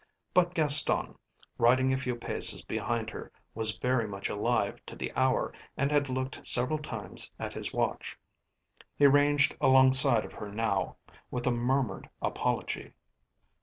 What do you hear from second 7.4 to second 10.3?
his watch. He ranged alongside